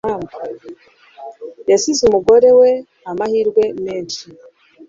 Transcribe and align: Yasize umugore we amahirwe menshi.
Yasize 1.71 1.99
umugore 2.07 2.49
we 2.59 2.71
amahirwe 3.11 3.63
menshi. 3.83 4.23